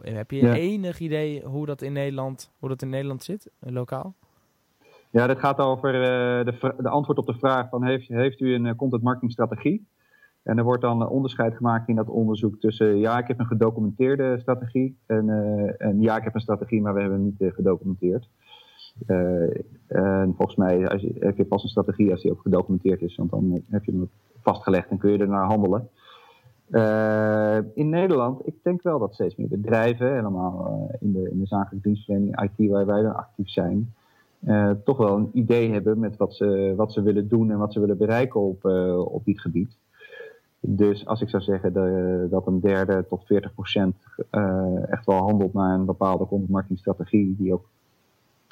[0.00, 4.14] heb je enig idee hoe dat in Nederland, hoe dat in Nederland zit, lokaal?
[5.10, 8.54] Ja, dat gaat over uh, de, de, antwoord op de vraag van heeft, heeft u
[8.54, 9.86] een uh, content marketing strategie?
[10.42, 14.38] En er wordt dan onderscheid gemaakt in dat onderzoek tussen ja, ik heb een gedocumenteerde
[14.40, 17.52] strategie en, uh, en ja, ik heb een strategie, maar we hebben hem niet uh,
[17.52, 18.28] gedocumenteerd.
[19.06, 23.02] Uh, en volgens mij als je, heb je pas een strategie als die ook gedocumenteerd
[23.02, 25.88] is, want dan heb je hem vastgelegd en kun je er naar handelen.
[27.74, 31.88] in Nederland, ik denk wel dat steeds meer bedrijven, helemaal in, de, in de zakelijke
[31.88, 33.94] dienstverlening, IT waar wij dan actief zijn,
[34.84, 37.80] toch wel een idee hebben met wat ze, wat ze willen doen en wat ze
[37.80, 38.64] willen bereiken op,
[39.12, 39.76] op dit gebied.
[40.60, 41.72] Dus als ik zou zeggen
[42.30, 43.96] dat een derde tot 40 procent
[44.88, 47.68] echt wel handelt naar een bepaalde contentmarketingstrategie die ook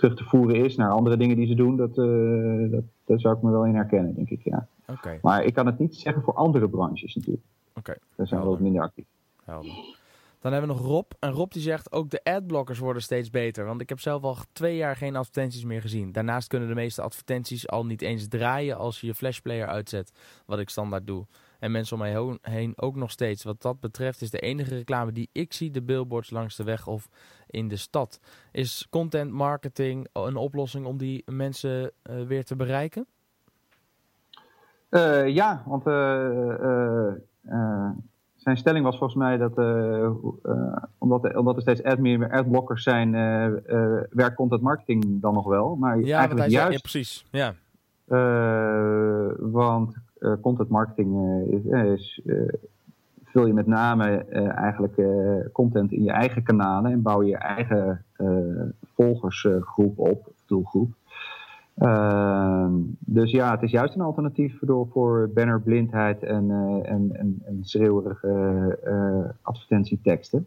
[0.00, 3.36] terug te voeren is naar andere dingen die ze doen, dat, uh, dat, daar zou
[3.36, 4.66] ik me wel in herkennen, denk ik, ja.
[4.86, 5.18] Okay.
[5.22, 7.44] Maar ik kan het niet zeggen voor andere branches natuurlijk.
[7.68, 7.78] Oké.
[7.78, 7.96] Okay.
[8.14, 9.04] Daar zijn we wat minder actief.
[9.44, 9.98] Helder.
[10.40, 11.10] Dan hebben we nog Rob.
[11.18, 13.64] En Rob die zegt ook de adblockers worden steeds beter.
[13.64, 16.12] Want ik heb zelf al twee jaar geen advertenties meer gezien.
[16.12, 20.12] Daarnaast kunnen de meeste advertenties al niet eens draaien als je je flashplayer uitzet.
[20.46, 21.26] Wat ik standaard doe
[21.58, 23.44] en mensen om mij heen ook nog steeds.
[23.44, 26.86] Wat dat betreft is de enige reclame die ik zie de billboards langs de weg
[26.86, 27.08] of
[27.50, 28.20] in de stad.
[28.52, 33.06] Is content marketing een oplossing om die mensen uh, weer te bereiken?
[34.90, 37.12] Uh, ja, want uh,
[38.36, 39.58] zijn stelling was volgens mij dat
[40.98, 43.12] omdat, er, omdat er steeds ad meer adblockers zijn,
[44.10, 45.76] werkt content marketing dan nog wel.
[45.76, 46.72] Maar ja, eigenlijk juist.
[46.72, 47.24] ja, precies.
[47.30, 47.54] Ja.
[49.38, 49.94] want
[50.40, 52.20] content marketing is, is
[53.30, 55.02] vul je met name eigenlijk
[55.52, 58.04] content in je eigen kanalen en bouw je eigen
[58.94, 60.92] volgersgroep op, doelgroep.
[61.78, 66.50] Ehm, dus ja, het is juist een alternatief voor, voor bannerblindheid en,
[66.84, 70.46] en, en, en schreeuwerige advertentieteksten.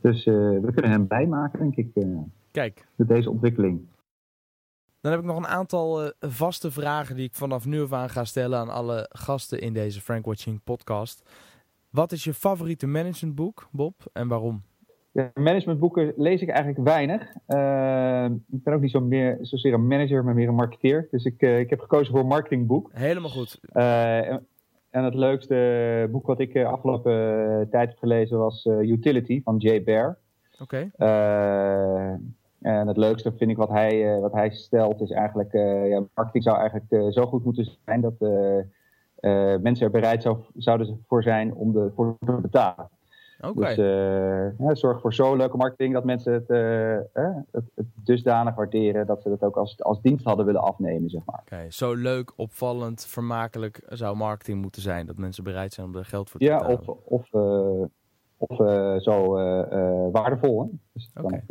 [0.00, 2.04] dus we kunnen hem blij maken, denk ik,
[2.50, 2.86] Kijk.
[2.94, 3.80] met deze ontwikkeling.
[5.02, 8.08] Dan heb ik nog een aantal uh, vaste vragen die ik vanaf nu af aan
[8.08, 11.30] ga stellen aan alle gasten in deze Frank Watching podcast.
[11.90, 14.62] Wat is je favoriete managementboek, Bob, en waarom?
[15.12, 17.22] Ja, managementboeken lees ik eigenlijk weinig.
[17.48, 21.08] Uh, ik ben ook niet zo meer, zozeer een manager, maar meer een marketeer.
[21.10, 22.90] Dus ik, uh, ik heb gekozen voor een marketingboek.
[22.92, 23.60] Helemaal goed.
[23.72, 24.46] En,
[24.90, 30.18] en, het leukste boek wat ik afgelopen tijd heb gelezen was Utility van Jay Baer.
[30.60, 30.90] Oké.
[30.96, 32.18] Okay.
[32.62, 35.52] En het leukste vind ik wat hij, wat hij stelt is eigenlijk...
[35.88, 38.14] ja, marketing zou eigenlijk zo goed moeten zijn dat
[39.60, 42.88] mensen er bereid zou, zouden voor zijn om ervoor te betalen.
[43.44, 43.74] Okay.
[43.74, 46.98] Dus uh, zorg voor zo'n leuke marketing dat mensen het, uh,
[47.52, 51.24] het, het, dusdanig waarderen dat ze het ook als, als dienst hadden willen afnemen, zeg
[51.24, 51.40] maar.
[51.40, 55.06] Oké, zo leuk, opvallend, vermakelijk zou marketing moeten zijn.
[55.06, 56.80] Dat mensen bereid zijn om er geld voor te ja, betalen.
[56.86, 57.84] Ja, of, of, uh,
[58.36, 58.56] of
[59.02, 59.32] zo
[60.10, 60.62] waardevol.
[60.62, 60.68] Hè?
[60.92, 61.42] Dus okay.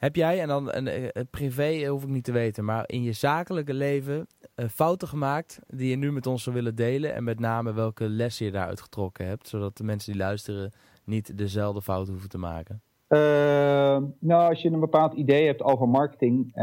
[0.00, 3.74] Heb jij, en dan een, privé hoef ik niet te weten, maar in je zakelijke
[3.74, 4.26] leven
[4.70, 7.14] fouten gemaakt die je nu met ons zou willen delen?
[7.14, 10.72] En met name welke lessen je daaruit getrokken hebt, zodat de mensen die luisteren
[11.04, 12.82] niet dezelfde fouten hoeven te maken?
[14.18, 16.54] Nou, als je een bepaald idee hebt over marketing,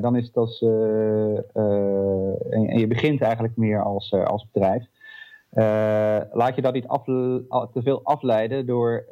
[0.00, 0.30] dan is.
[0.60, 1.36] Uh,
[2.50, 4.86] en, je begint eigenlijk meer als, als bedrijf.
[6.32, 6.88] laat je dat niet
[7.72, 9.06] te veel afleiden door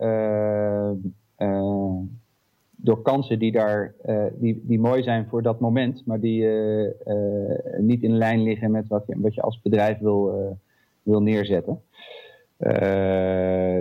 [2.83, 6.85] door kansen die, daar, uh, die, die mooi zijn voor dat moment, maar die uh,
[6.85, 10.59] uh, niet in lijn liggen met wat je, wat je als bedrijf wil,
[11.03, 11.83] wil neerzetten.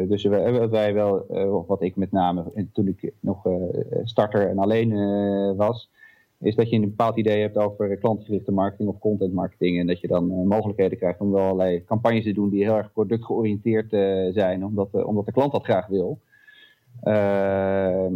[0.08, 1.26] dus wij, wij wel,
[1.68, 3.48] wat ik met name toen ik nog
[4.04, 4.94] starter en alleen
[5.56, 5.90] was,
[6.40, 9.80] is dat je een bepaald idee hebt over klantgerichte marketing of content marketing.
[9.80, 12.94] En dat je dan mogelijkheden krijgt om wel allerlei campagnes te doen die heel erg
[12.94, 13.90] productgeoriënteerd
[14.34, 16.20] zijn, omdat, omdat de klant dat graag wil.
[17.04, 17.14] Uh,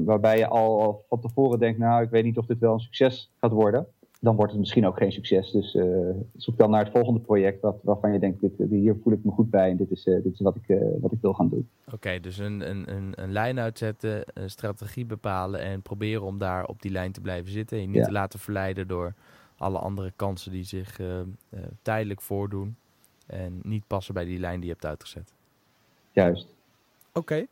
[0.05, 3.31] waarbij je al van tevoren denkt, nou, ik weet niet of dit wel een succes
[3.39, 3.87] gaat worden.
[4.19, 5.51] Dan wordt het misschien ook geen succes.
[5.51, 9.13] Dus uh, zoek dan naar het volgende project wat, waarvan je denkt, dit, hier voel
[9.13, 11.33] ik me goed bij en dit is, uh, dit is wat, ik, wat ik wil
[11.33, 11.69] gaan doen.
[11.85, 16.37] Oké, okay, dus een, een, een, een, lijn uitzetten, een strategie bepalen en proberen om
[16.37, 17.77] daar op die lijn te blijven zitten.
[17.77, 18.05] En je niet ja.
[18.05, 19.13] te laten verleiden door
[19.57, 20.99] alle andere kansen die zich
[21.81, 22.75] tijdelijk voordoen.
[23.27, 25.33] En niet passen bij die lijn die je hebt uitgezet.
[26.11, 26.47] Juist.
[27.07, 27.19] Oké.
[27.19, 27.47] Okay.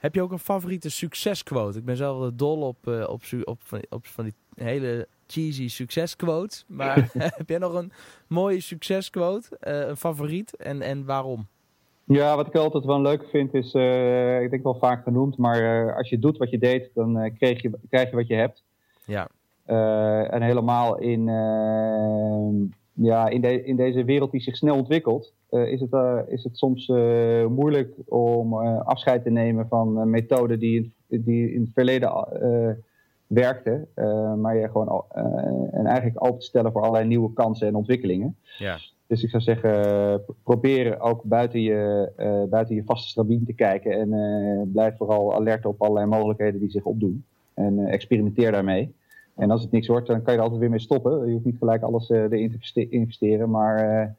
[0.00, 1.78] Heb je ook een favoriete succesquote?
[1.78, 6.64] Ik ben zelf dol op, uh, op, op, van, op van die hele cheesy succesquotes.
[6.68, 7.92] Maar heb jij nog een
[8.26, 9.48] mooie succesquote?
[9.60, 10.56] Uh, een favoriet?
[10.56, 11.46] En, en waarom?
[12.04, 15.94] Ja, wat ik altijd wel leuk vind is, uh, ik denk wel vaak genoemd, maar
[15.96, 18.64] als je doet wat je deed, dan krijg, je, krijg je wat je hebt.
[19.04, 19.28] Ja.
[20.30, 21.24] en helemaal in,
[22.92, 26.58] ja, in, de, in deze wereld die zich snel ontwikkelt, is, het, uh, is het
[26.58, 32.26] soms uh, moeilijk om afscheid te nemen van methoden die in, die in het verleden
[33.26, 33.88] werkten,
[34.40, 35.04] maar je gewoon
[35.72, 38.36] en eigenlijk open te stellen voor allerlei nieuwe kansen en ontwikkelingen.
[38.58, 38.78] Ja.
[39.06, 42.10] Dus ik zou zeggen, probeer ook buiten je,
[42.50, 46.84] buiten je vaste stramien te kijken en blijf vooral alert op allerlei mogelijkheden die zich
[46.84, 47.24] opdoen.
[47.54, 48.94] En experimenteer daarmee.
[49.36, 51.26] En als het niks wordt, dan kan je er altijd weer mee stoppen.
[51.26, 54.16] Je hoeft niet gelijk alles erin te investeren, maar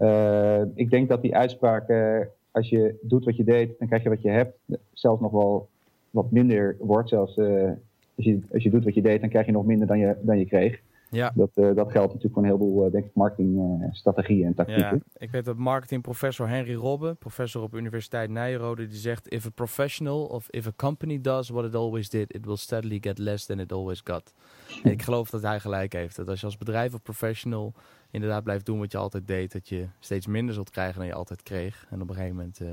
[0.00, 2.18] uh, ik denk dat die uitspraak, uh,
[2.50, 4.58] als je doet wat je deed, dan krijg je wat je hebt,
[4.92, 5.68] zelfs nog wel
[6.10, 7.08] wat minder wordt.
[7.08, 7.70] Zelfs uh,
[8.16, 10.16] als, je, als je doet wat je deed, dan krijg je nog minder dan je,
[10.20, 10.80] dan je kreeg.
[11.10, 11.32] Ja.
[11.34, 14.82] Dat, dat geldt natuurlijk voor een heleboel denk ik, marketingstrategieën en tactieken.
[14.82, 19.50] Ja, ik weet dat marketingprofessor Henry Robbe, professor op Universiteit Nijrode, die zegt: If a
[19.50, 23.46] professional of if a company does what it always did, it will steadily get less
[23.46, 24.34] than it always got.
[24.82, 26.16] en ik geloof dat hij gelijk heeft.
[26.16, 27.74] Dat als je als bedrijf of professional
[28.10, 31.14] inderdaad blijft doen wat je altijd deed, dat je steeds minder zult krijgen dan je
[31.14, 31.86] altijd kreeg.
[31.90, 32.68] En op een gegeven moment uh,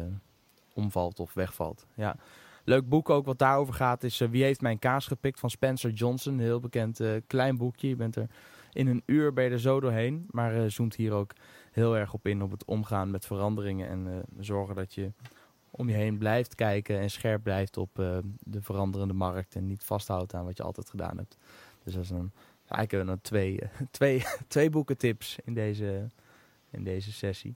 [0.73, 1.85] omvalt of wegvalt.
[1.93, 2.15] Ja.
[2.63, 5.91] Leuk boek ook wat daarover gaat is uh, Wie heeft mijn kaas gepikt van Spencer
[5.91, 6.39] Johnson.
[6.39, 7.87] Heel bekend uh, klein boekje.
[7.87, 8.29] Je bent er
[8.71, 10.25] in een uur ben je er zo doorheen.
[10.31, 11.33] Maar zoomt hier ook
[11.71, 13.89] heel erg op in op het omgaan met veranderingen.
[13.89, 15.11] En zorgen dat je
[15.71, 17.89] om je heen blijft kijken en scherp blijft op
[18.39, 19.55] de veranderende markt.
[19.55, 21.37] En niet vasthoudt aan wat je altijd gedaan hebt.
[21.83, 22.31] Dus dat is een
[22.67, 23.59] Eigenlijk hebben we nog twee,
[23.97, 26.09] twee, twee boekentips in deze,
[26.71, 27.55] in deze sessie.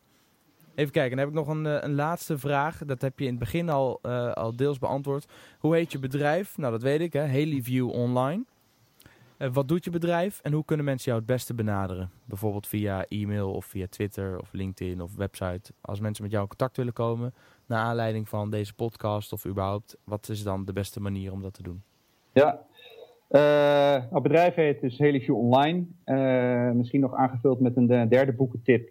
[0.75, 2.85] Even kijken, dan heb ik nog een, een laatste vraag.
[2.85, 5.25] Dat heb je in het begin al, uh, al deels beantwoord.
[5.59, 6.57] Hoe heet je bedrijf?
[6.57, 7.27] Nou, dat weet ik, hè.
[7.61, 8.43] View Online.
[9.37, 12.11] Uh, wat doet je bedrijf en hoe kunnen mensen jou het beste benaderen?
[12.25, 15.73] Bijvoorbeeld via e-mail of via Twitter of LinkedIn of website.
[15.81, 17.33] Als mensen met jou in contact willen komen,
[17.65, 21.53] naar aanleiding van deze podcast of überhaupt, wat is dan de beste manier om dat
[21.53, 21.83] te doen?
[22.33, 22.65] Ja,
[23.31, 25.83] uh, het bedrijf heet dus Heliview Online.
[26.05, 28.89] Uh, misschien nog aangevuld met een derde boekentip.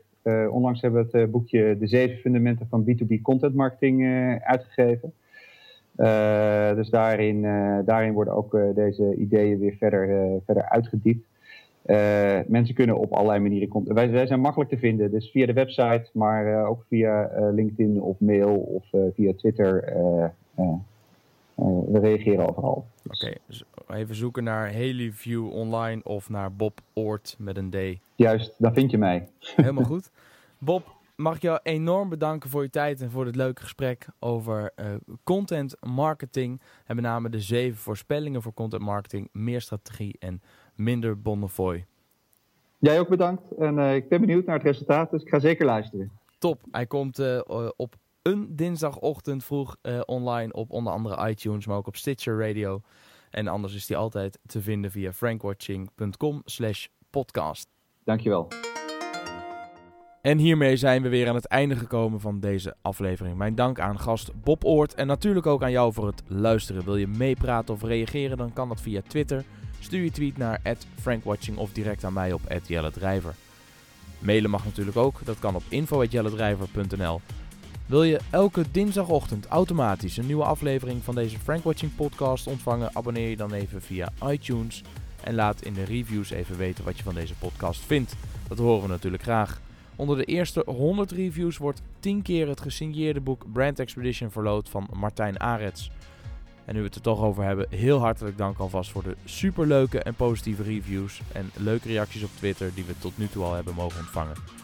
[0.50, 4.04] Onlangs hebben we het boekje De Zeven Fundamenten van B2B Content Marketing
[4.42, 5.12] uitgegeven.
[6.76, 7.42] dus daarin,
[7.84, 11.26] daarin worden ook deze ideeën weer verder, verder uitgediept.
[12.46, 13.94] mensen kunnen op allerlei manieren...
[13.94, 18.20] Wij, wij zijn makkelijk te vinden, dus via de website, maar ook via LinkedIn of
[18.20, 18.84] mail of
[19.14, 19.92] via Twitter.
[21.92, 22.86] We reageren overal.
[23.06, 28.00] Oké, dus even zoeken naar Helieview online of naar Bob Oort met een D.
[28.14, 29.28] Juist, dan vind je mij.
[29.56, 30.10] Helemaal goed.
[30.58, 34.72] Bob, mag ik jou enorm bedanken voor je tijd en voor dit leuke gesprek over
[34.76, 34.86] uh,
[35.24, 36.60] content marketing.
[36.86, 40.42] En met name de zeven voorspellingen voor content marketing, meer strategie en
[40.74, 41.86] minder bonnefoy.
[42.78, 45.66] Jij ook bedankt en uh, ik ben benieuwd naar het resultaat, dus ik ga zeker
[45.66, 46.10] luisteren.
[46.38, 47.40] Top, hij komt uh,
[47.76, 52.80] op een dinsdagochtend vroeg online op onder andere iTunes, maar ook op Stitcher Radio.
[53.30, 57.68] En anders is die altijd te vinden via frankwatching.com slash podcast.
[58.04, 58.48] Dankjewel.
[60.22, 63.36] En hiermee zijn we weer aan het einde gekomen van deze aflevering.
[63.36, 66.84] Mijn dank aan gast Bob Oort en natuurlijk ook aan jou voor het luisteren.
[66.84, 69.44] Wil je meepraten of reageren, dan kan dat via Twitter.
[69.78, 70.60] Stuur je tweet naar
[70.98, 73.34] frankwatching of direct aan mij op @jelledrijver.
[74.18, 77.20] Mailen mag natuurlijk ook, dat kan op info.jelledrijver.nl.
[77.90, 82.90] Wil je elke dinsdagochtend automatisch een nieuwe aflevering van deze Frankwatching podcast ontvangen?
[82.92, 84.82] Abonneer je dan even via iTunes
[85.24, 88.14] en laat in de reviews even weten wat je van deze podcast vindt.
[88.48, 89.60] Dat horen we natuurlijk graag.
[89.96, 94.88] Onder de eerste 100 reviews wordt 10 keer het gesigneerde boek Brand Expedition verloot van
[94.92, 95.90] Martijn Arets.
[96.64, 100.02] En nu we het er toch over hebben, heel hartelijk dank alvast voor de superleuke
[100.02, 103.74] en positieve reviews en leuke reacties op Twitter die we tot nu toe al hebben
[103.74, 104.59] mogen ontvangen.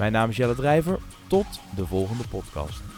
[0.00, 0.98] Mijn naam is Jelle Drijver.
[1.26, 1.46] Tot
[1.76, 2.89] de volgende podcast.